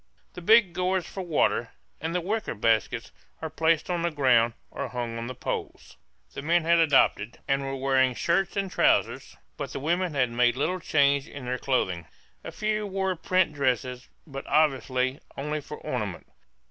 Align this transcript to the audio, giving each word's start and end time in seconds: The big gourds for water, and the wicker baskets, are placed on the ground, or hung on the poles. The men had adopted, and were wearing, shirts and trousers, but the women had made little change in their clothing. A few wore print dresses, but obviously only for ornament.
The 0.33 0.41
big 0.41 0.73
gourds 0.73 1.05
for 1.05 1.21
water, 1.21 1.69
and 1.99 2.15
the 2.15 2.21
wicker 2.21 2.55
baskets, 2.55 3.11
are 3.39 3.51
placed 3.51 3.87
on 3.87 4.01
the 4.01 4.09
ground, 4.09 4.55
or 4.71 4.87
hung 4.87 5.15
on 5.19 5.27
the 5.27 5.35
poles. 5.35 5.95
The 6.33 6.41
men 6.41 6.63
had 6.63 6.79
adopted, 6.79 7.37
and 7.47 7.61
were 7.61 7.75
wearing, 7.75 8.15
shirts 8.15 8.57
and 8.57 8.71
trousers, 8.71 9.37
but 9.57 9.73
the 9.73 9.79
women 9.79 10.15
had 10.15 10.31
made 10.31 10.57
little 10.57 10.79
change 10.79 11.27
in 11.27 11.45
their 11.45 11.59
clothing. 11.59 12.07
A 12.43 12.51
few 12.51 12.87
wore 12.87 13.15
print 13.15 13.53
dresses, 13.53 14.09
but 14.25 14.47
obviously 14.47 15.19
only 15.37 15.61
for 15.61 15.77
ornament. 15.77 16.25